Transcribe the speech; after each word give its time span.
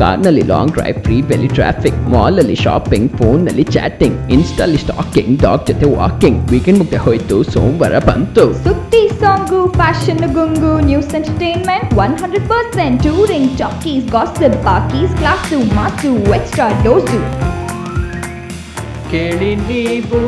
ಕಾರ್ನಲ್ಲಿ 0.00 0.44
long 0.50 0.72
drive 0.74 0.98
free 1.04 1.16
ಬೆಲಿ 1.22 1.48
traffic 1.54 1.98
mall 2.12 2.38
ಅಲ್ಲಿ 2.42 2.56
ಶಾಪಿಂಗ್ 2.62 3.10
ಫೋನ್ 3.18 3.40
ನಲ್ಲಿ 3.46 3.64
ಚಾಟಿಂಗ್ 3.74 4.16
ಇನ್ಸ್ಟಾಲ್ 4.32 4.76
ಸ್ಟಾಕಿಂಗ್ 4.84 5.34
ಡಾಗ್ 5.42 5.64
ಜೊತೆ 5.68 5.88
ವಾಕಿಂಗ್ 5.94 6.38
ವೀಕೆಂಡ್ 6.52 6.78
ಮುಗ್ದೆ 6.78 7.00
ಹೋಯ್ತು 7.06 7.38
ಸೋಮವಾರ 7.52 7.98
ಬಂತು 8.06 8.44
ಸುದ್ದಿ 8.64 9.02
song 9.20 9.60
fashion 9.74 10.24
ಗುಂಗು 10.36 10.72
news 10.86 11.12
entertainment 11.18 11.92
one 12.04 12.16
hundred 12.22 12.48
percent 12.48 12.98
touring 13.06 13.52
talkies 13.58 14.06
gossip 14.12 14.58
ಪಾಕೀಸ್ 14.64 15.14
class 15.20 15.60
ಮಾಸು 15.76 16.12
ಎಕ್ಸ್ಟ್ರಾ 16.38 16.68
ಡೋಸು 16.84 17.20
ಕೇಳಿ 19.10 19.52
ನೀವು 19.68 20.20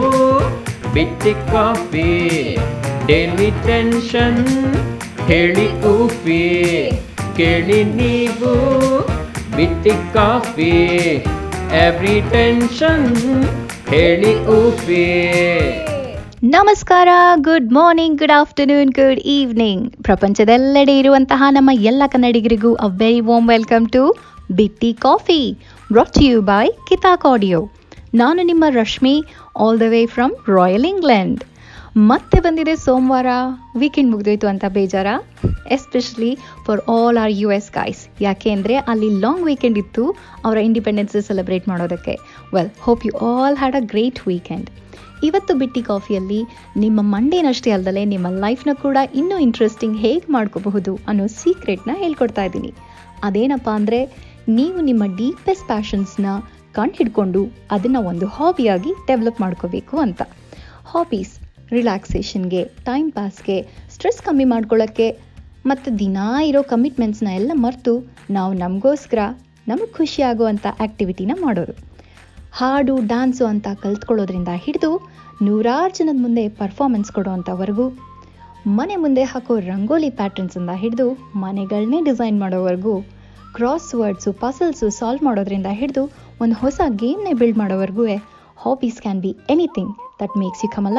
ಬಿಟ್ಟಿ 0.94 1.34
ಕಾಫಿ 1.50 2.10
ಡೈಲಿ 3.06 3.50
ಟೆನ್ಷನ್ 3.66 4.40
ಹೇಳಿ 5.26 5.66
ಊಫಿ 5.92 6.42
ಕೇಳಿ 7.36 7.80
ನೀವು 7.94 8.52
ಬಿಟ್ಟಿ 9.57 9.93
ಕಾಫಿ 10.13 10.71
ಎವ್ರಿ 11.77 12.15
ಟೆನ್ಷನ್ 12.31 13.05
ಹೇಳಿ 13.89 14.33
ಊಫಿ 14.55 15.05
ನಮಸ್ಕಾರ 16.49 17.09
good 17.39 17.69
morning 17.71 18.17
good 18.19 18.33
afternoon 18.33 18.91
good 18.91 19.21
evening 19.29 19.85
ಪ್ರಪಂಚದೆಲ್ಲೆಡೆ 20.03 20.95
ಇರುವಂತಹ 20.99 21.43
ನಮ್ಮ 21.49 21.71
ಎಲ್ಲ 21.83 22.03
ಕನ್ನಡಿಗರಿಗೂ 22.07 22.71
a 22.79 22.89
very 22.97 23.21
warm 23.21 23.49
welcome 23.49 23.87
to 23.87 24.03
Bitti 24.51 24.91
coffee 24.99 25.41
brought 25.89 26.19
you 26.23 26.39
by 26.45 26.65
Kitaak 26.89 27.25
audio 27.25 27.61
ನಾನು 28.13 28.41
ನಿಮ್ಮ 28.43 28.65
Rashmi 28.73 29.15
all 29.57 29.79
the 29.79 29.87
way 29.89 30.01
from 30.13 30.35
royal 30.55 30.87
England 30.93 31.41
ಮತ್ತೆ 32.09 32.37
ಬಂದಿದೆ 32.45 32.73
ಸೋಮವಾರ. 32.83 33.29
ವೀಕೆಂಡ್ 33.81 34.11
ಮುಗಿದೋಯ್ತು 34.13 34.47
ಅಂತ 34.51 34.65
ಬೇಜಾರ? 34.75 35.09
Especially 35.75 36.29
for 36.65 36.81
all 36.95 37.17
our 37.21 37.33
U 37.41 37.47
S 37.55 37.69
guys 37.77 38.01
ಯಾಕೆ 38.25 38.49
ಅಂದರೆ 38.55 38.75
ಅಲ್ಲಿ 38.91 39.09
ಲಾಂಗ್ 39.23 39.45
ವೀಕೆಂಡ್ 39.49 39.77
ಇತ್ತು, 39.81 40.03
ಅವರ 40.45 40.57
ಇಂಡಿಪೆಂಡೆನ್ಸ್ 40.67 41.15
ಸೆಲೆಬ್ರೇಟ್ 41.29 41.65
ಮಾಡೋದಕ್ಕೆ. 41.71 42.15
Well 42.55 42.69
hope 42.85 43.05
you 43.07 43.13
all 43.29 43.57
had 43.61 43.77
a 43.81 43.83
great 43.93 44.21
weekend 44.29 44.69
ಇವತ್ತು 45.29 45.55
ಬಿಟ್ಟಿ 45.61 45.83
ಕಾಫಿಯಲ್ಲಿ 45.89 46.41
ನಿಮ್ಮ 46.83 46.99
ಮಂಡೇನಷ್ಟೇ 47.15 47.73
ಅಲ್ಲದೆ 47.77 48.03
ನಿಮ್ಮ 48.13 48.27
ಲೈಫ್ನ 48.45 48.75
ಕೂಡ 48.85 48.97
ಇನ್ನೂ 49.21 49.39
ಇಂಟ್ರೆಸ್ಟಿಂಗ್ 49.47 49.97
ಹೇಗೆ 50.03 50.31
ಮಾಡ್ಕೋಬಹುದು 50.37 50.93
ಅನ್ನೋ 51.09 51.25
ಸೀಕ್ರೆಟ್ನ 51.39 51.95
ಹೇಳ್ಕೊಡ್ತಾ 52.03 52.45
ಇದ್ದೀನಿ. 52.49 52.71
ಅದೇನಪ್ಪ 53.29 53.69
ಅಂದರೆ, 53.79 54.01
ನೀವು 54.59 54.79
ನಿಮ್ಮ 54.91 55.03
ಡೀಪೆಸ್ಟ್ 55.21 55.67
ಪ್ಯಾಷನ್ಸ್ನ 55.71 56.27
ಕಂಡು 56.77 56.97
ಹಿಡ್ಕೊಂಡು 57.01 57.43
ಅದನ್ನು 57.77 58.01
ಒಂದು 58.13 58.27
ಹಾಬಿಯಾಗಿ 58.37 58.93
ಡೆವಲಪ್ 59.09 59.41
ಮಾಡ್ಕೋಬೇಕು 59.45 59.97
ಅಂತ. 60.05 60.21
ಹಾಬೀಸ್ 60.93 61.35
ರಿಲ್ಯಾಕ್ಸೇಷನ್ಗೆ 61.71 62.63
ಟೈಮ್ 62.85 63.11
ಪಾಸ್ಗೆ 63.11 63.57
ಸ್ಟ್ರೆಸ್ 63.89 64.21
ಕಮ್ಮಿ 64.21 64.45
ಮಾಡ್ಕೊಳ್ಳೋಕ್ಕೆ 64.45 65.07
ಮತ್ತು 65.65 65.99
ದಿನಾ 65.99 66.27
ಇರೋ 66.41 66.61
ಕಮಿಟ್ಮೆಂಟ್ಸ್ನ 66.63 67.29
ಎಲ್ಲ 67.31 67.51
ಮರೆತು 67.55 67.93
ನಾವು 68.29 68.53
ನಮಗೋಸ್ಕರ 68.53 69.21
ನಮಗೆ 69.67 69.89
ಖುಷಿ 69.93 70.21
ಆಗುವಂಥ 70.21 70.65
ಆ್ಯಕ್ಟಿವಿಟಿನ 70.79 71.31
ಮಾಡೋರು 71.41 71.73
ಹಾಡು 72.51 72.95
ಡ್ಯಾನ್ಸು 73.07 73.45
ಅಂತ 73.45 73.67
ಕಲ್ತ್ಕೊಳ್ಳೋದ್ರಿಂದ 73.81 74.51
ಹಿಡಿದು 74.57 74.91
ನೂರಾರು 75.41 75.93
ಜನದ 75.95 76.19
ಮುಂದೆ 76.21 76.47
ಪರ್ಫಾರ್ಮೆನ್ಸ್ 76.57 77.11
ಕೊಡೋವಂಥವರೆಗೂ 77.11 77.87
ಮನೆ 78.69 78.95
ಮುಂದೆ 78.95 79.23
ಹಾಕೋ 79.23 79.55
ರಂಗೋಲಿ 79.67 80.09
ಪ್ಯಾಟ್ರನ್ಸಿಂದ 80.11 80.71
ಹಿಡಿದು 80.75 81.07
ಮನೆಗಳನ್ನೇ 81.35 82.01
ಡಿಸೈನ್ 82.01 82.39
ಮಾಡೋವರೆಗೂ 82.39 82.95
ಕ್ರಾಸ್ 83.53 83.91
ವರ್ಡ್ಸು 83.95 84.31
ಪಸಲ್ಸು 84.33 84.89
ಸಾಲ್ವ್ 84.89 85.23
ಮಾಡೋದ್ರಿಂದ 85.23 85.71
ಹಿಡಿದು 85.73 86.03
ಒಂದು 86.41 86.55
ಹೊಸ 86.55 86.81
ಗೇಮ್ನೇ 86.95 87.33
build 87.33 87.59
ಮಾಡೋವರೆಗೂ 87.59 88.05
hobbies 88.57 89.01
can 89.01 89.21
be 89.21 89.33
anything 89.49 89.93
that 90.21 90.37
makes 90.37 90.63
you 90.65 90.71
come 90.75 90.87
a 90.89 90.95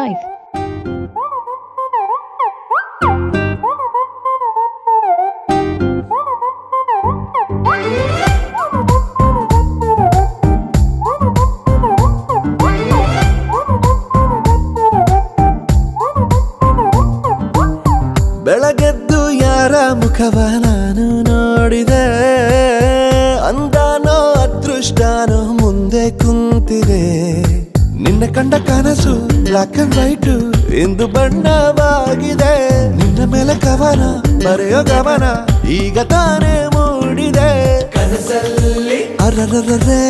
black 29.49 29.79
and 29.79 29.97
white 29.97 30.27
ಇಂದು 30.73 31.07
ಬಣ್ಣವಾಗಿದೆ. 31.07 32.55
ನಿನ್ನ 32.97 33.25
ಮೇಲೆ 33.33 33.55
ಕವನ 33.61 34.03
ಬರೆಯೋ 34.45 34.83
ಗಮನ 34.83 35.25
ಈಗ 35.69 35.99
ತಾನೇ 35.99 36.67
ಮೂಡಿದೆ. 36.75 37.81
ಕನಸಲ್ಲಿ 37.93 39.17
ಅರರರರೆ 39.17 40.01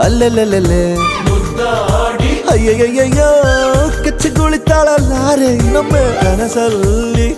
ಅಲ್ಲೆಲ್ಲೆಲ್ಲೆಲ್ಲೆ. 0.00 0.94
ಅಯ್ಯಯ್ಯಯ್ಯೋ 2.50 3.28
ಕೆಚ್ಚಗುಳಿತಾಳಲ್ಲಾರೆ. 4.04 5.56
ನಮ್ಮ 5.72 5.96
ಕನಸಲ್ಲಿ 6.22 7.28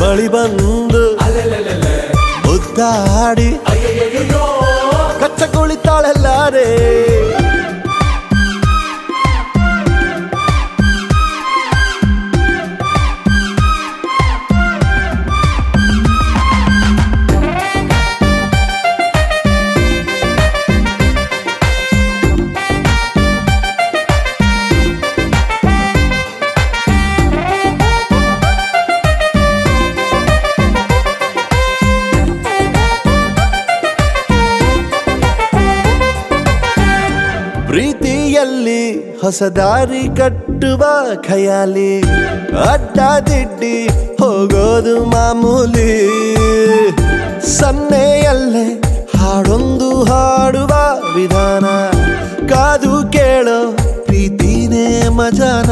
ಬಳಿ 0.00 0.28
ಬಂದು 0.28 0.72
ಮುದ್ದಾಡಿ. 2.46 3.50
ಕಚ್ಚಗುಳಿತಾಳಲ್ಲಾರೆ. 5.20 6.68
ಹೊಸ 39.32 39.46
ದಾರಿ 39.56 40.00
ಕಟ್ಟುವ 40.16 40.82
ಖಯಾಲಿ 41.26 41.92
ಅಡ್ಡ 42.70 42.98
ದಿಡ್ಡಿ 43.28 43.76
ಹೋಗೋದು 44.20 44.94
ಮಾಮೂಲಿ. 45.04 45.94
ಸನ್ನೆಯಲ್ಲೇ 47.52 48.66
ಹಾಡೊಂದು 49.14 49.88
ಹಾಡುವ 50.10 50.72
ವಿಧಾನ, 51.14 51.64
ಕಾದು 52.50 52.94
ಕೇಳೋ 53.12 53.58
ಪ್ರೀತಿನೇ 54.04 54.86
ಮಜಾನ. 55.18 55.70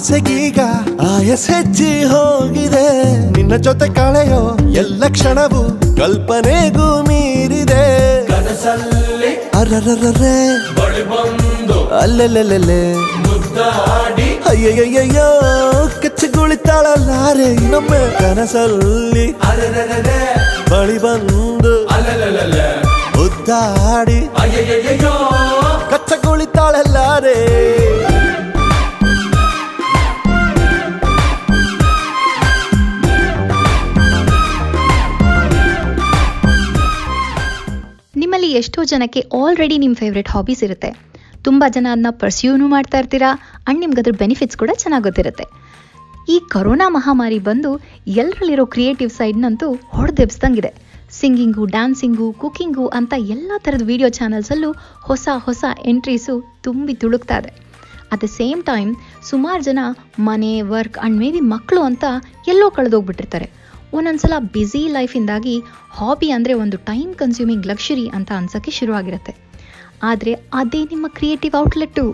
ಆಸೆಗೀಗ 0.00 0.58
ಆಯಸ್ 1.16 1.50
ಹೆಚ್ಚಿ 1.50 2.04
ಹೋಗಿದೆ. 2.04 2.84
ನಿನ್ನ 3.30 3.56
ಜೊತೆ 3.56 3.88
ಕಳೆಯೋ 3.94 4.58
ಎಲ್ಲ 4.70 5.04
ಕ್ಷಣವು 5.08 5.62
ಕಲ್ಪನೆಗೂ 5.96 7.02
ಮೀರಿದೆ. 7.02 7.82
ಕನಸಲ್ಲಿ 8.26 9.50
ಅರರರರೆ. 9.54 10.36
ಅಲ್ಲೆಲ್ಲೆಲ್ಲೆಲ್ಲೆ. 12.00 12.94
ಅಯ್ಯಯ್ಯಯ್ಯೋ 14.48 15.28
ಕೆಚ್ಚಗುಳಿತಾಳಲ್ಲಾರೆ. 16.02 17.54
ನಮ್ಮ 17.54 17.94
ಕನಸಲ್ಲಿ 17.94 19.32
ಬಳಿ 20.70 20.98
ಬಂದು 20.98 21.88
ಮುದ್ದಾಡಿ. 23.16 24.20
ಕಚ್ಚಗುಳಿತಾಳಲ್ಲಾರೆ. 25.90 27.59
ಎಷ್ಟೋ 38.52 38.84
ಜನಕ್ಕೆ 38.84 39.20
ಆಲ್ರೆಡಿ 39.20 39.78
ನಿಮ್ಮ 39.78 39.94
ಫೇವ್ರೆಟ್ 39.94 40.28
ಹಾಬೀಸ್ 40.28 40.62
ಇರುತ್ತೆ. 40.62 40.90
ತುಂಬ 41.44 41.64
ಜನ 41.68 41.86
ಅದನ್ನ 41.90 42.06
ಪರ್ಸ್ಯೂನು 42.10 42.68
ಮಾಡ್ತಾ 42.68 42.98
ಇರ್ತೀರಾ 42.98 43.30
ಆ್ಯಂಡ್ 43.32 43.80
ನಿಮ್ಗೆ 43.80 44.00
ಅದ್ರ 44.00 44.12
ಬೆನಿಫಿಟ್ಸ್ 44.12 44.56
ಕೂಡ 44.56 44.70
ಚೆನ್ನಾಗಿ 44.74 45.02
ಗೊತ್ತಿರುತ್ತೆ. 45.02 45.44
ಈ 46.28 46.40
ಕೊರೋನಾ 46.52 46.88
ಮಹಾಮಾರಿ 46.88 47.38
ಬಂದು 47.38 47.80
ಎಲ್ಲರಲ್ಲಿರೋ 48.06 48.66
ಕ್ರಿಯೇಟಿವ್ 48.66 49.10
ಸೈಡ್ನಂತೂ 49.10 49.74
ಹೊಡೆದೆಬ್ಸ್ದಂಗಿದೆ. 49.74 50.90
ಸಿಂಗಿಂಗು 51.10 51.64
ಡ್ಯಾನ್ಸಿಂಗು 51.64 52.32
ಕುಕ್ಕಿಂಗು 52.32 52.86
ಅಂತ 52.86 53.14
ಎಲ್ಲ 53.18 53.52
ಥರದ 53.58 53.82
ವಿಡಿಯೋ 53.82 54.08
ಚಾನಲ್ಸಲ್ಲೂ 54.08 54.72
ಹೊಸ 55.02 55.28
ಹೊಸ 55.34 55.64
ಎಂಟ್ರೀಸು 55.84 56.60
ತುಂಬಿ 56.62 56.94
ತುಳುಕ್ತಾ 56.94 57.38
ಇದೆ. 57.38 57.50
ಅಟ್ 58.12 58.22
ದ 58.22 58.24
ಸೇಮ್ 58.24 58.62
ಟೈಮ್ 58.62 58.96
ಸುಮಾರು 59.30 59.62
ಜನ 59.62 59.78
ಮನೆ 60.18 60.62
ವರ್ಕ್ 60.62 60.98
ಆ್ಯಂಡ್ 60.98 61.18
ಮೇ 61.18 61.30
ಬಿ 61.32 61.40
ಮಕ್ಕಳು 61.40 61.82
ಅಂತ 61.82 62.04
ಎಲ್ಲೋ 62.48 62.70
ಕಳೆದೋಗ್ಬಿಟ್ಟಿರ್ತಾರೆ. 62.70 63.59
ಒಂದೊಂದ್ಸಲ 63.96 64.34
ಬ್ಯುಸಿ 64.54 64.82
ಲೈಫಿಂದಾಗಿ 64.96 65.54
ಹಾಬಿ 65.98 66.28
ಅಂದರೆ 66.36 66.54
ಒಂದು 66.62 66.76
ಟೈಮ್ 66.90 67.12
ಕನ್ಸ್ಯೂಮಿಂಗ್ 67.20 67.68
ಲಕ್ಷುರಿ 67.70 68.06
ಅಂತ 68.16 68.30
ಅನ್ಸೋಕ್ಕೆ 68.40 68.72
ಶುರುವಾಗಿರುತ್ತೆ. 68.78 69.32
ಆದರೆ 70.10 70.32
ಅದೇ 70.60 70.82
ನಿಮ್ಮ 70.92 71.06
ಕ್ರಿಯೇಟಿವ್ 71.18 71.54
ಔಟ್ಲೆಟ್ಟು 71.62 72.04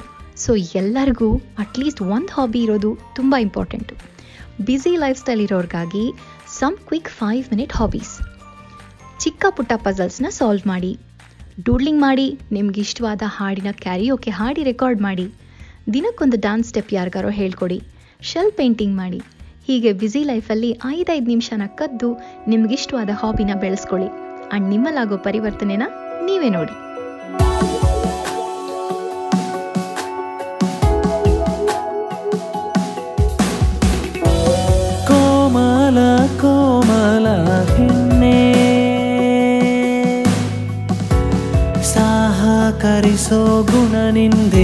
ಸೊ 0.44 0.52
ಎಲ್ಲರಿಗೂ 0.81 1.28
ಅಟ್ಲೀಸ್ಟ್ 1.64 2.02
ಒಂದು 2.14 2.32
ಹಾಬಿ 2.37 2.62
ಇರೋದು 2.67 2.90
ತುಂಬ 3.19 3.34
important 3.46 3.94
busy 4.69 4.93
life 4.96 5.20
style 5.20 5.43
ಇರೋರಿಗಾಗಿ 5.46 6.05
some 6.58 6.76
quick 6.88 7.12
five 7.20 7.44
minute 7.52 7.76
hobbies 7.78 8.14
ಚಿಕ್ಕ 9.23 9.46
ಪುಟ್ಟ 9.56 9.73
ಪಜಲ್ಸ್ನ 9.84 10.28
ಸಾಲ್ವ್ 10.38 10.64
ಮಾಡಿ. 10.67 10.93
ಡೂಡ್ಲಿಂಗ್ 11.67 12.00
ಮಾಡಿ, 12.00 12.26
ನಿಮ್ಗೆ 12.52 12.81
ಇಷ್ಟವಾದ 12.81 13.23
ಹಾಡಿನ 13.37 13.70
ಕ್ಯಾರಿಯೋಕೆ 13.84 14.31
ಹಾಡಿ 14.31 14.62
ರೆಕಾರ್ಡ್ 14.70 15.00
ಮಾಡಿ. 15.00 15.26
ದಿನಕ್ಕೊಂದು 15.94 16.37
ಡ್ಯಾನ್ಸ್ 16.37 16.69
ಸ್ಟೆಪ್ 16.69 16.93
ಯಾರಿಗಾರೋ 16.94 17.31
ಹೇಳ್ಕೊಡಿ. 17.40 17.78
ಶೆಲ್ 18.31 18.52
ಪೇಂಟಿಂಗ್ 18.52 18.96
ಮಾಡಿ. 18.96 19.20
ಹೀಗೆ 19.68 19.92
ಬ್ಯುಸಿ 19.92 20.24
ಲೈಫಲ್ಲಿ 20.24 20.80
ಐದೈದು 20.90 21.26
ನಿಮಿಷನ 21.26 21.62
ಕದ್ದು 21.66 22.08
ನಿಮಗಿಷ್ಟವಾದ 22.48 23.10
ಹಾಬಿನ 23.20 23.50
ಬೆಳೆಸ್ಕೊಳ್ಳಿ. 23.60 24.08
ಆ್ಯಂಡ್ 24.08 24.68
ನಿಮ್ಮಲ್ಲಾಗೋ 24.68 25.16
ಪರಿವರ್ತನೆನ 25.16 25.82
ನೀವೇ 26.24 26.48
ನೋಡಿ. 26.48 26.74
ಕೋಮಲ 35.06 35.98
ಕೋಮಲ 36.40 37.26
ಹೆಣ್ಣೆ. 37.64 38.38
ಸಹಕರಿಸೋ 41.82 43.62
ಗುಣ 43.62 43.94
ನಿಂದೇನೆ 44.10 44.55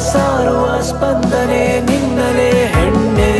ಸಾರುವ 0.00 0.80
ಸ್ಪಂದನೆ 0.80 1.80
ನಿನ್ನಲೆ 1.80 2.66
ಹೆಣ್ಣೆ. 2.66 3.32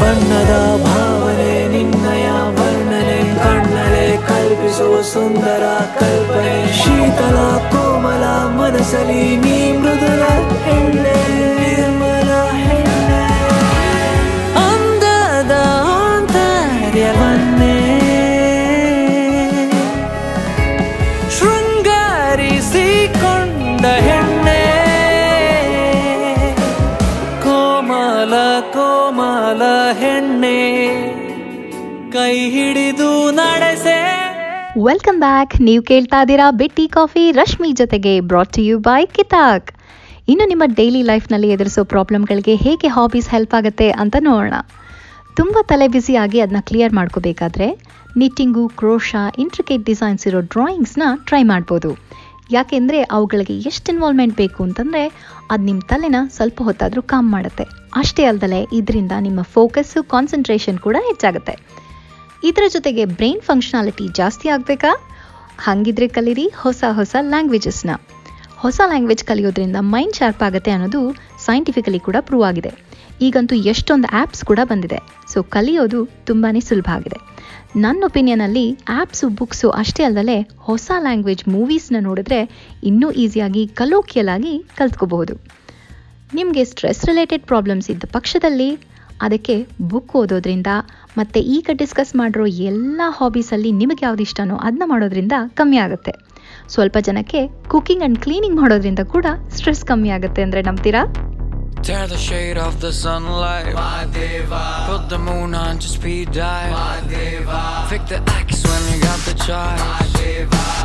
ಬಣ್ಣದ 0.00 0.82
ಭಾವನೆ 0.86 1.68
ನಿನ್ನಯ 1.68 2.30
ವರ್ಣನೆ, 2.30 3.38
ಕಣ್ಣಲೆ 3.38 4.16
ಕಲ್ಪಿಸುವ 4.16 5.02
ಸುಂದರ 5.02 5.64
ಕಲ್ಪನೆ, 6.00 6.72
ಶೀತಲ 6.72 7.36
ಕೋಮಲ 7.56 8.24
ಮನಸಲಿ 8.56 9.36
ನೀ 9.36 9.72
ಮೃದುರ 9.72 10.22
ಹೆಣ್ಣೆ. 10.62 11.33
ವೆಲ್ಕಮ್ 34.86 35.18
ಬ್ಯಾಕ್ 35.24 35.52
ನೀವು 35.66 35.82
ಕೇಳ್ತಾ 35.88 36.18
ಇದ್ದೀರಾ 36.22 36.46
ಬಿಟ್ಟಿ 36.60 36.84
ಕಾಫಿ, 36.94 37.24
ರಶ್ಮಿ 37.38 37.68
ಜೊತೆಗೆ 37.80 38.12
brought 38.30 38.50
to 38.56 38.62
you 38.68 38.76
by 38.86 39.02
Kitaak. 39.16 39.68
ಇನ್ನು 40.32 40.44
ನಿಮ್ಮ 40.52 40.64
ಡೈಲಿ 40.78 41.02
ಲೈಫ್ನಲ್ಲಿ 41.10 41.48
ಎದುರಿಸೋ 41.54 41.82
ಪ್ರಾಬ್ಲಮ್ಗಳಿಗೆ 41.92 42.54
ಹೇಗೆ 42.64 42.88
ಹಾಬೀಸ್ 42.96 43.28
ಹೆಲ್ಪ್ 43.34 43.54
ಆಗುತ್ತೆ 43.58 43.88
ಅಂತ 44.02 44.16
ನೋಡೋಣ. 44.28 44.56
ತುಂಬ 45.38 45.56
ತಲೆ 45.70 45.86
ಬ್ಯುಸಿ 45.94 46.16
ಆಗಿ 46.24 46.40
ಅದನ್ನ 46.44 46.62
ಕ್ಲಿಯರ್ 46.70 46.96
ಮಾಡ್ಕೋಬೇಕಾದ್ರೆ 46.98 47.68
ನಿಟ್ಟಿಂಗು 48.22 48.64
ಕ್ರೋಶಾ 48.80 49.22
ಇಂಟ್ರಿಕೇಟ್ 49.44 49.86
ಡಿಸೈನ್ಸ್ 49.90 50.26
ಇರೋ 50.30 50.40
ಡ್ರಾಯಿಂಗ್ಸ್ನ 50.54 51.06
ಟ್ರೈ 51.28 51.42
ಮಾಡ್ಬೋದು. 51.52 51.92
ಯಾಕೆಂದರೆ 52.56 53.00
ಅವುಗಳಿಗೆ 53.18 53.56
ಎಷ್ಟು 53.70 53.88
ಇನ್ವಾಲ್ವ್ಮೆಂಟ್ 53.94 54.36
ಬೇಕು 54.42 54.60
ಅಂತಂದರೆ 54.68 55.04
ಅದು 55.52 55.62
ನಿಮ್ಮ 55.70 55.82
ತಲೆನ 55.92 56.20
ಸ್ವಲ್ಪ 56.38 56.58
ಹೊತ್ತಾದರೂ 56.68 57.02
ಕಾಮ್ 57.14 57.30
ಮಾಡುತ್ತೆ. 57.36 57.66
ಅಷ್ಟೇ 58.02 58.24
ಅಲ್ಲದೆ 58.32 58.60
ಇದರಿಂದ 58.80 59.12
ನಿಮ್ಮ 59.28 59.42
ಫೋಕಸ್ಸು 59.56 60.02
ಕಾನ್ಸಂಟ್ರೇಷನ್ 60.14 60.80
ಕೂಡ 60.88 60.96
ಹೆಚ್ಚಾಗುತ್ತೆ. 61.10 61.56
ಇದರ 62.44 62.64
ಜೊತೆಗೆ 62.68 63.04
ಬ್ರೈನ್ 63.04 63.40
ಫಂಕ್ಷನಾಲಿಟಿ 63.40 64.08
ಜಾಸ್ತಿ 64.08 64.48
ಆಗಬೇಕಾ? 64.48 64.90
ಹಾಗಿದ್ರೆ 65.58 66.08
ಕಲೀರಿ 66.08 66.46
ಹೊಸ 66.56 66.84
ಹೊಸ 66.90 67.16
ಲ್ಯಾಂಗ್ವೇಜಸ್ನ 67.20 67.90
ಹೊಸ 68.56 68.80
ಲ್ಯಾಂಗ್ವೇಜ್ 68.86 69.24
ಕಲಿಯೋದ್ರಿಂದ 69.24 69.76
ಮೈಂಡ್ 69.80 70.14
ಶಾರ್ಪ್ 70.14 70.42
ಆಗುತ್ತೆ 70.42 70.70
ಅನ್ನೋದು 70.70 71.00
ಸೈಂಟಿಫಿಕಲಿ 71.38 72.00
ಕೂಡ 72.00 72.16
ಪ್ರೂವ್ 72.20 72.44
ಆಗಿದೆ. 72.44 72.72
ಈಗಂತೂ 73.20 73.54
ಎಷ್ಟೊಂದು 73.54 74.08
ಆ್ಯಪ್ಸ್ 74.12 74.44
ಕೂಡ 74.44 74.60
ಬಂದಿದೆ. 74.64 74.98
ಸೊ 75.32 75.42
ಕಲಿಯೋದು 75.42 76.08
ತುಂಬಾ 76.24 76.60
ಸುಲಭ 76.60 76.88
ಆಗಿದೆ. 76.92 77.18
ನನ್ನ 77.76 78.04
ಒಪಿನಿಯನಲ್ಲಿ 78.04 78.78
ಆ್ಯಪ್ಸು 78.88 79.28
ಬುಕ್ಸು 79.28 79.70
ಅಷ್ಟೇ 79.70 80.02
ಅಲ್ಲದೆ 80.04 80.38
ಹೊಸ 80.40 80.90
ಲ್ಯಾಂಗ್ವೇಜ್ 80.98 81.48
ಮೂವೀಸ್ನ 81.48 81.96
ನೋಡಿದ್ರೆ 82.00 82.40
ಇನ್ನೂ 82.84 83.10
ಈಸಿಯಾಗಿ 83.10 83.66
ಕಲೋಕಿಯಲ್ 83.66 84.28
ಆಗಿ 84.28 84.58
ಕಲ್ತ್ಕೋಬಹುದು. 84.76 85.34
ನಿಮಗೆ 86.34 86.64
ಸ್ಟ್ರೆಸ್ 86.64 87.04
ರಿಲೇಟೆಡ್ 87.04 87.42
ಪ್ರಾಬ್ಲಮ್ಸ್ 87.42 87.90
ಇದ್ದ 87.90 88.04
ಪಕ್ಷದಲ್ಲಿ 88.12 88.70
ಅದಕ್ಕೆ 89.26 89.56
ಬುಕ್ 89.92 90.14
ಓದೋದ್ರಿಂದ 90.20 90.70
ಮತ್ತು 91.18 91.40
ಈಗ 91.56 91.70
ಡಿಸ್ಕಸ್ 91.82 92.12
ಮಾಡಿರೋ 92.20 92.46
ಎಲ್ಲ 92.70 93.00
ಹಾಬೀಸಲ್ಲಿ 93.18 93.72
ನಿಮಗೆ 93.82 94.04
ಯಾವ್ದು 94.06 94.24
ಇಷ್ಟನೋ 94.28 94.56
ಅದನ್ನ 94.68 94.84
ಮಾಡೋದ್ರಿಂದ 94.86 95.34
ಕಮ್ಮಿ 95.60 95.78
ಆಗುತ್ತೆ 95.84 96.14
ಸ್ವಲ್ಪ 96.74 96.96
ಜನಕ್ಕೆ 97.08 97.40
ಕುಕಿಂಗ್ 97.68 98.02
ಆ್ಯಂಡ್ 98.02 98.18
ಕ್ಲೀನಿಂಗ್ 98.24 98.58
ಮಾಡೋದ್ರಿಂದ 98.62 99.02
ಕೂಡ 99.14 99.26
ಸ್ಟ್ರೆಸ್ 99.56 99.84
ಕಮ್ಮಿ 99.92 100.12
ಆಗುತ್ತೆ 100.18 100.42
ಅಂದರೆ 100.48 100.62
ನಂಬ್ತೀರಾ 100.70 101.04
Tear 101.86 102.06
the 102.06 102.16
shade 102.16 102.56
off 102.56 102.80
the 102.80 102.90
sunlight. 102.94 103.74
Put 104.86 105.02
the 105.10 105.18
moon 105.18 105.54
on 105.54 105.78
to 105.78 105.88
speed 105.88 106.32
dial. 106.32 106.72
Madeva. 106.74 107.58
Pick 107.90 108.06
the 108.06 108.20
axe 108.30 108.62
when 108.64 108.82
you 108.90 108.96
got 109.02 109.20
the 109.20 109.34
choice. 109.38 110.14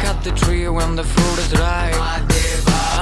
Cut 0.04 0.22
the 0.24 0.34
tree 0.34 0.68
when 0.70 0.96
the 0.96 1.06
fruit 1.06 1.40
is 1.40 1.52
ripe. 1.58 1.96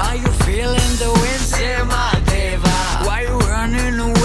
Are 0.03 0.15
you 0.15 0.31
feeling 0.45 0.93
the 0.97 1.09
wind? 1.21 1.43
Say 1.47 1.73
my 1.85 2.05
deva. 2.29 2.75
Why 3.07 3.21
you 3.23 3.39
running 3.47 3.99
away? 3.99 4.16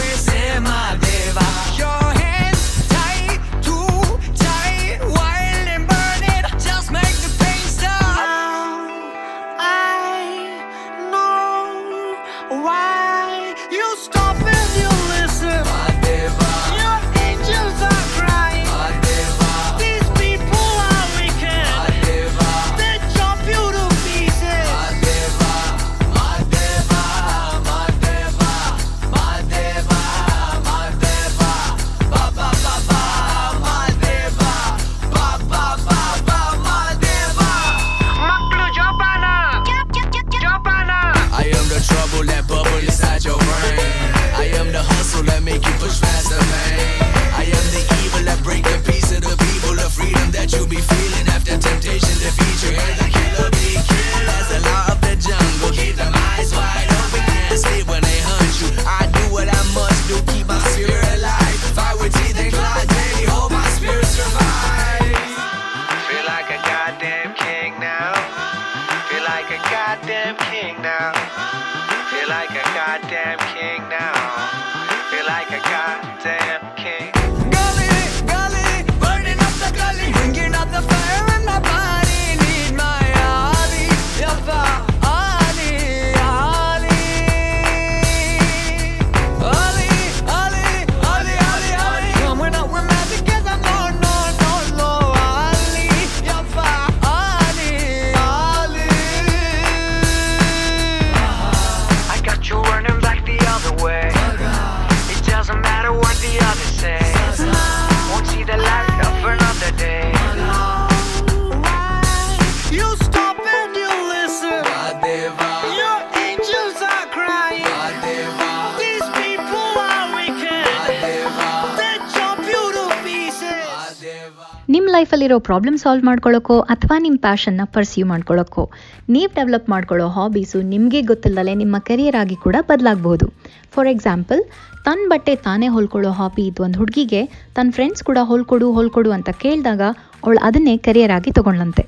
ಲೈಫಲ್ಲಿರೋ 124.93 125.37
problem 125.39 125.79
solve 125.79 126.05
ಮಾಡ್ಕೊಳ್ಳೋಕ್ಕೋ 126.05 126.61
ಅಥವಾ 126.61 126.99
ನಿಮ್ಮ 126.99 127.19
ಪ್ಯಾಷನ್ನ 127.21 127.61
pursue 127.65 128.07
ಮಾಡ್ಕೊಳ್ಳೋಕೋ? 128.07 128.63
ನೀವು 129.09 129.35
develop 129.35 129.69
ಮಾಡ್ಕೊಳ್ಳೋ 129.71 130.09
hobbies 130.09 130.59
ನಿಮಗೆ 130.63 131.01
ಗೊತ್ತಿಲ್ಲದಲ್ಲೇ 131.03 131.55
ನಿಮ್ಮ 131.55 131.77
career 131.79 132.17
ಆಗಿ 132.23 132.37
ಕೂಡ 132.37 132.57
ಬದಲಾಗಬಹುದು. 132.61 133.27
ಫಾರ್ 133.75 133.89
ಎಕ್ಸಾಂಪಲ್ 133.89 134.43
ತನ್ನ 134.85 135.09
ಬಟ್ಟೆ 135.09 135.35
ತಾನೇ 135.37 135.69
ಹೊಲ್ಕೊಳ್ಳೋ 135.69 136.11
ಹಾಬಿ 136.11 136.43
ಇದು 136.47 136.63
ಒಂದು 136.63 136.79
ಹುಡುಗಿಗೆ 136.79 137.21
ತನ್ನ 137.55 137.71
ಫ್ರೆಂಡ್ಸ್ 137.71 138.05
ಕೂಡ 138.05 138.19
ಹೊಲ್ಕೊಡು 138.23 138.73
ಹೊಲ್ಕೊಡು 138.73 139.11
ಅಂತ 139.11 139.31
ಕೇಳಿದಾಗ 139.31 139.83
ಅವಳು 140.25 140.39
ಅದನ್ನೇ 140.43 140.77
ಕೆರಿಯರ್ 140.77 141.13
ಆಗಿ 141.13 141.33
ತಗೊಂಡ್ಲಂತೆ 141.33 141.85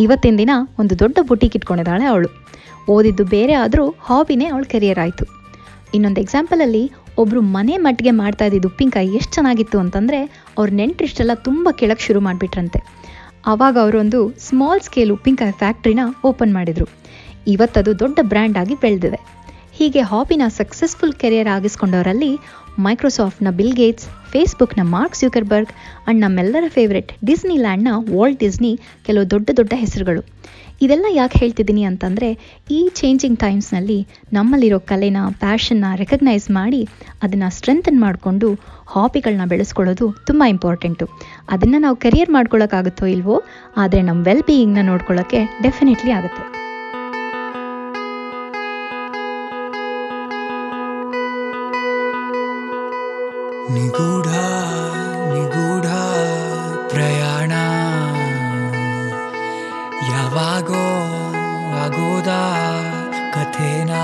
ಇವತ್ತಿನ 0.00 0.36
ದಿನ 0.38 0.50
ಒಂದು 0.78 0.98
ದೊಡ್ಡ 0.98 1.18
ಬುಟೀಕ್ 1.28 1.56
ಇಟ್ಕೊಂಡಿದ್ದಾಳೆ 1.56 2.04
ಅವಳು. 2.04 2.28
ಓದಿದ್ದು 2.90 3.24
ಬೇರೆ 3.24 3.52
ಆದರೂ 3.52 3.86
ಹಾಬಿನೇ 4.00 4.46
ಅವಳು 4.46 4.64
ಕೆರಿಯರ್ 4.64 4.98
ಆಯಿತು. 4.98 5.24
ಇನ್ನೊಂದು 5.94 6.20
ಎಕ್ಸಾಂಪಲಲ್ಲಿ 6.20 6.84
ಒಬ್ಬರು 7.18 7.40
ಮನೆ 7.56 7.74
ಮಟ್ಟಿಗೆ 7.76 8.10
ಮಾಡ್ತಾ 8.10 8.44
ಇದ್ದಿದ್ದು 8.44 8.68
ಉಪ್ಪಿನಕಾಯಿ 8.68 9.10
ಎಷ್ಟು 9.14 9.34
ಚೆನ್ನಾಗಿತ್ತು 9.34 9.76
ಅಂತಂದರೆ 9.78 10.18
ಅವ್ರ 10.58 10.70
ನೆಂಟ್ರಿಷ್ಟೆಲ್ಲ 10.72 11.34
ತುಂಬ 11.34 11.68
ಕೇಳಕ್ಕೆ 11.70 12.04
ಶುರು 12.04 12.20
ಮಾಡಿಬಿಟ್ರಂತೆ. 12.20 12.80
ಆವಾಗ 13.46 13.78
ಅವರೊಂದು 13.80 14.20
ಸ್ಮಾಲ್ 14.38 14.80
ಸ್ಕೇಲ್ 14.80 15.10
ಉಪ್ಪಿನಕಾಯಿ 15.10 15.52
ಫ್ಯಾಕ್ಟ್ರಿನ 15.52 16.00
ಓಪನ್ 16.24 16.54
ಮಾಡಿದರು. 16.54 16.86
ಇವತ್ತದು 17.46 17.98
ದೊಡ್ಡ 17.98 18.18
ಬ್ರ್ಯಾಂಡ್ 18.22 18.58
ಆಗಿ 18.58 18.74
ಬೆಳೆದಿದೆ. 18.74 19.20
ಹೀಗೆ 19.72 20.00
ಹಾಬಿನ 20.00 20.42
ಸಕ್ಸಸ್ಫುಲ್ 20.48 21.12
ಕೆರಿಯರ್ 21.12 21.48
ಆಗಿಸ್ಕೊಂಡವರಲ್ಲಿ 21.48 22.38
ಮೈಕ್ರೋಸಾಫ್ಟ್ನ 22.78 23.50
ಬಿಲ್ 23.50 23.74
ಗೇಟ್ಸ್ 23.74 24.06
ಫೇಸ್ಬುಕ್ನ 24.06 24.82
ಮಾರ್ಕ್ 24.82 25.16
ಸ್ಯೂಕರ್ಬರ್ಗ್ 25.16 25.72
ಅಂಡ್ 26.06 26.20
ನಮ್ಮೆಲ್ಲರ 26.20 26.64
ಫೇವ್ರೆಟ್ 26.68 27.12
ಡಿಸ್ನಿ 27.24 27.56
ಲ್ಯಾಂಡ್ನ 27.56 27.88
ವಾಲ್ಟ್ 28.16 28.40
ಡಿಸ್ನಿ 28.40 28.80
ಕೆಲವು 29.06 29.30
ದೊಡ್ಡ 29.30 29.50
ದೊಡ್ಡ 29.56 29.72
ಹೆಸರುಗಳು. 29.76 30.22
ಇದೆಲ್ಲ 30.80 31.06
ಯಾಕೆ 31.10 31.36
ಹೇಳ್ತಿದ್ದೀನಿ 31.42 31.84
ಅಂತಂದರೆ, 31.90 32.28
ಈ 32.76 32.80
ಚೇಂಜಿಂಗ್ 32.98 33.38
ಟೈಮ್ಸ್ನಲ್ಲಿ 33.44 33.98
ನಮ್ಮಲ್ಲಿರೋ 34.32 34.78
ಕಲೆನ 34.90 35.20
ಪ್ಯಾಷನ್ನ 35.42 35.86
ರೆಕಗ್ನೈಸ್ 36.02 36.48
ಮಾಡಿ 36.58 36.82
ಅದನ್ನು 37.22 37.48
ಸ್ಟ್ರೆಂಥನ್ 37.58 38.02
ಮಾಡಿಕೊಂಡು 38.02 38.50
ಹಾಬಿಗಳನ್ನ 38.94 39.46
ಬೆಳೆಸ್ಕೊಳ್ಳೋದು 39.52 40.08
ತುಂಬ 40.26 40.42
ಇಂಪಾರ್ಟೆಂಟು 40.54 41.06
ಅದನ್ನು 41.54 41.78
ನಾವು 41.78 41.96
ಕೆರಿಯರ್ 42.04 42.34
ಮಾಡ್ಕೊಳ್ಳೋಕ್ಕಾಗುತ್ತೋ 42.36 43.06
ಇಲ್ವೋ, 43.16 43.38
ಆದರೆ 43.76 44.02
ನಮ್ಮ 44.10 44.20
ವೆಲ್ 44.28 44.46
ಬೀಯಿಂಗ್ನ 44.50 44.84
ನೋಡ್ಕೊಳ್ಳೋಕ್ಕೆ 44.90 45.42
ಡೆಫಿನೆಟ್ಲಿ 45.62 46.14
ಆಗುತ್ತೆ. 46.18 46.44
ನಿಗೂಢ 53.76 54.28
ನಿಗೂಢ 55.32 55.86
ಯಾವಾಗೋ 60.65 60.83
ಆಗೋದ 61.81 62.31
ಕಥೆನಾ 63.33 64.01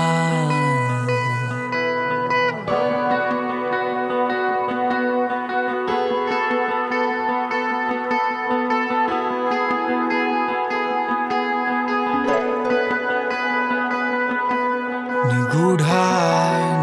ನಿಗೂಢ 15.30 15.84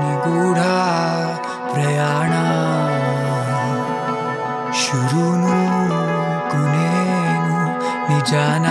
ನಿಗೂಢ 0.02 0.60
ಪ್ರಯಾಣ 1.72 2.34
ಶುರುನು 4.82 5.56
ಕೊನೇನು 6.52 7.58
ನಿಜಾನ 8.10 8.68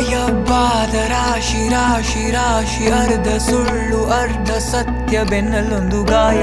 ಗಾಯಬಾದ 0.00 0.94
ರಾಶಿ 0.94 1.68
ರಾಶಿ 1.68 2.30
ರಾಶಿ, 2.30 2.86
ಅರ್ಧ 2.86 3.28
ಸುಳ್ಳು, 3.28 4.10
ಅರ್ಧ 4.10 4.50
ಸತ್ಯ, 4.50 5.22
ಬೆನ್ನಲ್ಲೊಂದು 5.22 6.04
ಗಾಯ. 6.04 6.40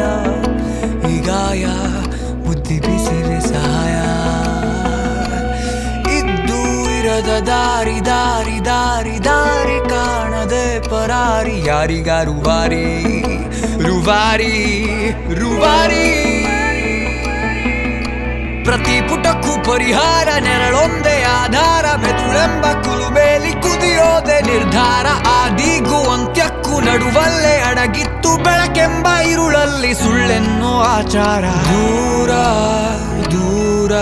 ಈ 1.11 1.19
ಗಾಯ 1.19 1.65
ಬುದ್ಧಿ 2.43 2.79
ಬಿಸಿರೆ 2.79 3.39
ಸಹಾಯ. 3.41 3.95
ಇದ್ದು 6.17 6.89
ಇರದ 6.97 7.43
ದಾರಿ 7.47 8.05
ದಾರಿ 8.05 8.65
ದಾರಿ 8.65 9.25
ದಾರಿ 9.25 9.89
ಕಾಣದೆ 9.89 10.89
ಪರಾರಿ. 10.89 11.67
ಯಾರಿಗ 11.67 12.09
ರುವಾರಿ 12.09 13.01
ರುವಾರಿ 13.83 14.55
ರುವಾರಿ. 15.33 16.07
ಪ್ರತಿ 18.63 19.01
ಪುಟಕ್ಕೂ 19.01 19.71
ಪರಿಹಾರ, 19.71 20.27
ನೆರಳೊಂದೇ 20.39 21.23
ಆಧಾರ, 21.23 21.85
ಮೆದುಳೆಂಬ 21.95 22.65
ಕುಲುಮೇಲಿ 23.37 23.61
ಕುದಿಯೋದೆ 23.61 24.41
ನಿರ್ಧಾರ. 24.41 25.05
ಆದಿಗೂ 25.27 25.99
ಅಂತ್ಯಕ್ಕೂ 26.09 26.79
ನಡುವಲ್ಲೇ 26.79 27.63
ಅಡಗಿತ್ತು. 27.69 28.37
ಬೆಳಕೆಂಬ 28.43 29.07
ಇರುಳಲ್ಲಿ 29.07 29.93
ಸುಳ್ಳೆನ್ನು 29.93 30.81
ಆಚಾರ. 30.81 31.43
ದೂರ 31.71 32.31
ದೂರ 33.31 33.93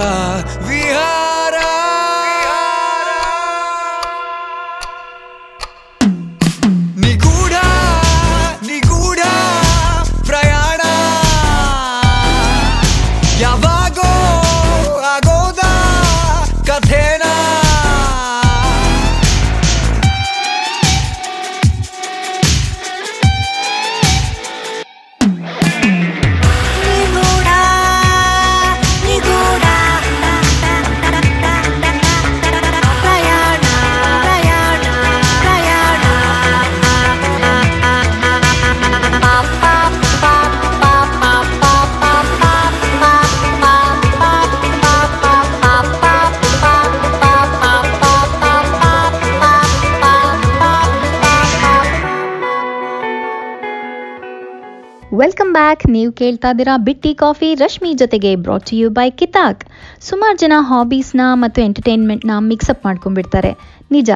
ಬ್ಯಾಕ್ 55.66 55.84
ನೀವು 55.96 56.12
ಕೇಳ್ತಾ 56.20 56.50
ಇದ್ದೀರಾ 56.54 56.74
ಬಿಟ್ಟಿ 56.88 57.12
ಕಾಫಿ, 57.22 57.48
ರಶ್ಮಿ 57.62 57.92
ಜೊತೆಗೆ 58.02 58.32
ಬ್ರಾಟ್ 58.46 58.72
ಯು 58.80 58.88
ಬೈ 58.98 59.06
ಕಿತಾಕ್. 59.20 59.62
ಸುಮಾರು 60.08 60.38
ಜನ 60.44 60.54
ಹಾಬೀಸ್ನ 60.70 61.22
ಮತ್ತು 61.44 61.60
ಎಂಟರ್ಟೈನ್ಮೆಂಟ್ನ 61.68 62.34
ಮಿಕ್ಸಪ್ 62.50 62.84
ಮಾಡ್ಕೊಂಡ್ಬಿಡ್ತಾರೆ. 62.88 63.52
ನಿಜ, 63.96 64.10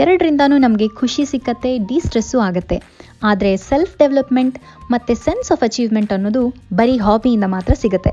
ಎರಡರಿಂದನೂ 0.00 0.56
ನಮಗೆ 0.64 0.86
ಖುಷಿ 1.00 1.24
ಸಿಕ್ಕತ್ತೆ 1.32 1.70
ಡಿಸ್ಟ್ರೆಸ್ಸು 1.90 2.38
ಆಗುತ್ತೆ. 2.46 2.78
ಆದರೆ 3.30 3.50
ಸೆಲ್ಫ್ 3.66 3.94
ಡೆವಲಪ್ಮೆಂಟ್ 4.02 4.56
ಮತ್ತು 4.92 5.12
ಸೆನ್ಸ್ 5.26 5.50
ಆಫ್ 5.54 5.64
ಅಚೀವ್ಮೆಂಟ್ 5.68 6.14
ಅನ್ನೋದು 6.16 6.42
ಬರೀ 6.80 6.96
ಹಾಬಿಯಿಂದ 7.06 7.46
ಮಾತ್ರ 7.56 7.74
ಸಿಗುತ್ತೆ. 7.82 8.12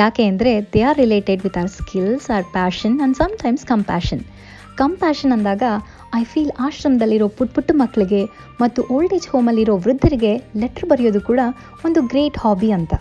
ಯಾಕೆ 0.00 0.24
ಅಂದರೆ 0.32 0.52
they 0.74 0.82
are 0.90 0.98
related 1.04 1.42
with 1.46 1.58
our 1.62 1.72
skills 1.78 2.28
our 2.36 2.46
passion 2.58 2.96
and 2.98 3.18
sometimes 3.22 3.66
compassion 3.72 4.24
compassion 4.82 5.32
ಅಂದಾಗ 5.36 5.62
ಐ 6.18 6.22
ಫೀಲ್ 6.24 6.50
ಆಶ್ರಮದಲ್ಲಿರೋ 6.66 7.26
ಪುಟ್ 7.28 7.52
ಪುಟ್ಟ 7.54 7.70
ಮಕ್ಕಳಿಗೆ 7.74 8.20
ಮತ್ತು 8.60 8.80
ಓಲ್ಡ್ 8.94 9.14
ಏಜ್ 9.16 9.28
ಹೋಮಲ್ಲಿರೋ 9.32 9.74
ವೃದ್ಧರಿಗೆ 9.76 10.32
ಲೆಟ್ರ್ 10.56 10.86
ಬರೆಯೋದು 10.88 11.20
ಕೂಡ 11.20 11.40
ಒಂದು 11.84 12.00
ಗ್ರೇಟ್ 12.02 12.38
ಹಾಬಿ 12.38 12.70
ಅಂತ. 12.70 12.94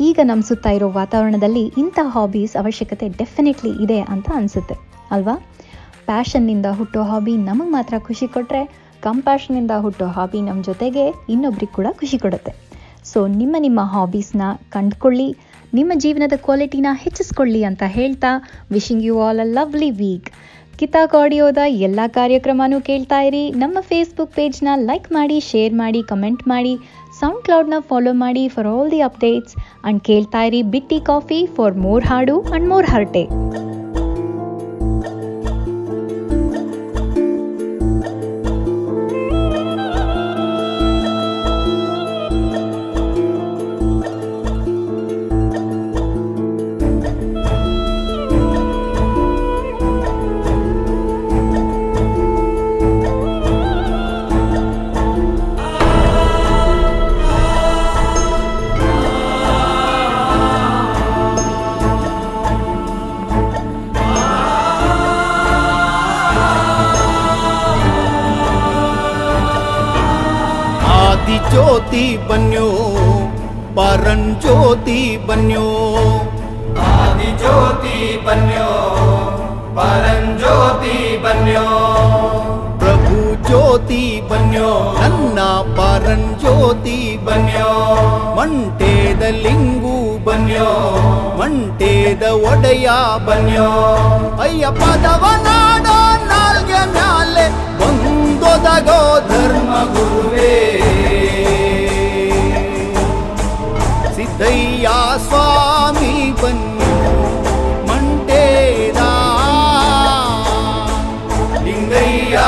ಈಗ 0.00 0.18
ನಮ್ಮ 0.24 0.42
ಸುತ್ತ 0.42 0.66
ಇರೋ 0.66 0.88
ವಾತಾವರಣದಲ್ಲಿ 0.90 1.64
ಇಂಥ 1.82 1.98
ಹಾಬೀಸ್ 2.14 2.54
ಅವಶ್ಯಕತೆ 2.56 3.06
ಡೆಫಿನೆಟ್ಲಿ 3.08 3.72
ಇದೆ 3.84 3.98
ಅಂತ 4.14 4.28
ಅನಿಸುತ್ತೆ, 4.34 4.76
ಅಲ್ವಾ? 5.10 5.34
ಪ್ಯಾಷನ್ನಿಂದ 6.08 6.66
ಹುಟ್ಟೋ 6.78 7.02
ಹಾಬಿ 7.02 7.36
ನಮಗೆ 7.36 7.70
ಮಾತ್ರ 7.70 7.94
ಖುಷಿ 7.98 8.28
ಕೊಟ್ಟರೆ 8.28 8.62
ಕಂಪ್ಯಾಷನ್ನಿಂದ 9.00 9.72
ಹುಟ್ಟೋ 9.84 10.06
ಹಾಬಿ 10.06 10.40
ನಮ್ಮ 10.40 10.60
ಜೊತೆಗೆ 10.62 11.04
ಇನ್ನೊಬ್ರಿಗೆ 11.28 11.74
ಕೂಡ 11.74 11.86
ಖುಷಿ 11.92 12.18
ಕೊಡುತ್ತೆ. 12.18 12.52
ಸೊ 13.04 13.18
ನಿಮ್ಮ 13.40 13.56
ನಿಮ್ಮ 13.58 13.80
ಹಾಬೀಸ್ನ 13.94 14.42
ಕಂಡುಕೊಳ್ಳಿ, 14.70 15.28
ನಿಮ್ಮ 15.74 15.92
ಜೀವನದ 15.94 16.36
ಕ್ವಾಲಿಟಿನ 16.36 16.86
ಹೆಚ್ಚಿಸ್ಕೊಳ್ಳಿ 17.04 17.62
ಅಂತ 17.64 17.82
ಹೇಳ್ತಾ 17.86 18.30
wishing 18.70 19.04
you 19.04 19.14
all 19.20 19.40
a 19.40 19.48
lovely 19.56 19.90
week 20.02 20.30
ಕಿತಾಕ್ 20.80 21.14
ಆಡಿಯೋದ 21.20 21.60
ಎಲ್ಲ 21.86 22.00
ಕಾರ್ಯಕ್ರಮನೂ 22.16 22.78
ಕೇಳ್ತಾ 22.88 23.18
ಇರಿ. 23.28 23.42
ನಮ್ಮ 23.62 23.78
ಫೇಸ್ಬುಕ್ 23.90 24.34
ಪೇಜ್ನ 24.38 24.72
ಲೈಕ್ 24.88 25.06
ಮಾಡಿ 25.12 25.38
ಶೇರ್ 25.40 25.74
ಮಾಡಿ 25.74 26.00
ಕಮೆಂಟ್ 26.10 26.42
ಮಾಡಿ 26.48 26.74
ಸೌಂಡ್ 27.20 27.42
ಕ್ಲೌಡ್ನ 27.44 27.76
ಫಾಲೋ 27.90 28.12
ಮಾಡಿ 28.24 28.42
for 28.54 28.68
all 28.72 28.90
the 28.94 29.00
updates 29.00 29.54
and 29.58 30.02
ಕೇಳ್ತಾ 30.08 30.42
ಇರಿ 30.48 30.60
ಬಿಟ್ಟಿ 30.74 30.98
ಕಾಫಿ 31.10 31.40
ಫಾರ್ 31.56 31.76
ಮೋರ್ 31.86 32.04
ಹಾಡು 32.04 32.36
ಆ್ಯಂಡ್ 32.42 32.68
ಮೋರ್ 32.72 32.88
ಹರ್ಟೆ. 32.94 33.24
ಮಂಟೇದ 88.56 89.22
ಲಿಂಗು 89.44 89.96
ಬನ್ಯೋ, 90.24 90.68
ಮಂಟೇದ 91.38 92.22
ಒಡೆಯ 92.50 92.88
ಬನ್ಯೋ. 93.26 93.66
ಅಯ್ಯ 94.42 94.66
ಪದವ 94.78 95.24
ನಾಡೋ, 95.46 95.96
ನಾಲ್ಗೆ 96.30 96.80
ಮ್ಯಾಲೆ 96.92 97.46
ಒಂದೊದಗೋ 97.86 99.00
ಧರ್ಮ 99.28 99.72
ಗುರುವೇ. 99.94 100.54
ಸಿದ್ದಯ್ಯ 104.16 104.88
ಸ್ವಾಮಿ 105.28 106.14
ಬನ್ಯೋ, 106.42 106.94
ಮಂಟೇದ. 107.88 109.00
ಲಿಂಗಯ್ಯ 111.66 112.38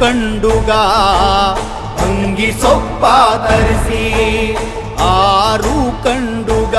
ಕಂಡುಗ. 0.00 0.70
ಅಂಗಿ 2.02 2.52
ಸೊಪ್ಪ 2.52 3.04
ತರಿಸಿ 3.46 4.56
ಆರು 5.02 6.04
ಕಂಡುಗ. 6.04 6.76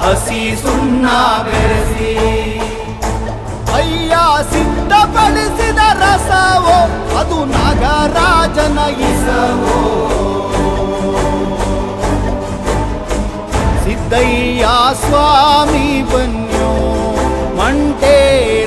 ಹಸಿ 0.00 0.56
ಸುಣ್ಣ 0.62 1.06
ಬೆರೆಸಿ. 1.42 2.18
ಅಯ್ಯ 3.74 4.16
ಸಿದ್ಧಪಡಿಸಿದ 4.50 5.78
ರಸವೋ, 5.78 6.78
ಅದು 7.18 7.44
ನಾಗರಾಜನ 7.44 8.78
ಇಸವೋ. 9.00 9.78
ಸಿದ್ದಯ್ಯ 13.84 14.68
ಸ್ವಾಮಿ 15.08 16.02
ಬನ್ಯೋ 16.02 16.70
ಮಂಟೆ 17.56 18.57